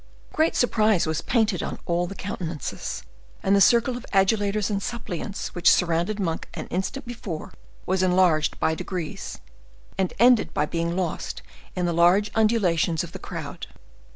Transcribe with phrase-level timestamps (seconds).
[0.33, 3.03] Great surprise was painted on all the countenances,
[3.43, 7.53] and the circle of adulators and suppliants which surrounded Monk an instant before,
[7.85, 9.37] was enlarged by degrees,
[9.99, 11.43] and ended by being lost
[11.75, 13.67] in the large undulations of the crowd.